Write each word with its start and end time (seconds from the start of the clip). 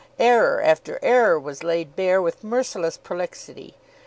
Error 0.17 0.59
after 0.63 0.97
error 1.03 1.39
was 1.39 1.61
laid 1.63 1.95
bare 1.95 2.19
with 2.23 2.43
merciless 2.43 2.97
prolixity. 2.97 3.75